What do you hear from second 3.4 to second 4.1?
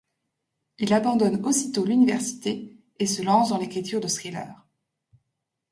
dans l'écriture de